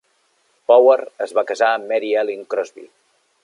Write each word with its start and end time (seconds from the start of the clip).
Power 0.71 0.95
es 1.25 1.35
va 1.39 1.43
casar 1.51 1.69
amb 1.75 1.87
Mary 1.93 2.11
Ellen 2.23 2.43
Crosbie. 2.55 2.91